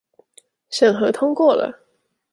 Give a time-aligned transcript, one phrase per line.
[0.71, 1.85] 審核通過了